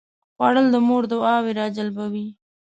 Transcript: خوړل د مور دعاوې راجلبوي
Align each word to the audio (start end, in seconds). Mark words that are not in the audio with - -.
خوړل 0.35 0.67
د 0.73 0.75
مور 0.87 1.03
دعاوې 1.11 1.51
راجلبوي 1.61 2.27